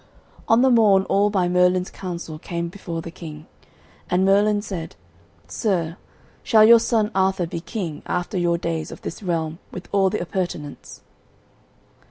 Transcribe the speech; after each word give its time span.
On 0.47 0.63
the 0.63 0.71
morn 0.71 1.03
all 1.09 1.29
by 1.29 1.47
Merlin's 1.47 1.91
counsel 1.91 2.39
came 2.39 2.69
before 2.69 3.03
the 3.03 3.11
King, 3.11 3.45
and 4.09 4.25
Merlin 4.25 4.63
said: 4.63 4.95
"Sir, 5.47 5.95
shall 6.41 6.65
your 6.65 6.79
son 6.79 7.11
Arthur 7.13 7.45
be 7.45 7.59
king, 7.61 8.01
after 8.07 8.39
your 8.39 8.57
days, 8.57 8.89
of 8.91 9.03
this 9.03 9.21
realm 9.21 9.59
with 9.71 9.87
all 9.91 10.09
the 10.09 10.19
appurtenance?" 10.19 11.03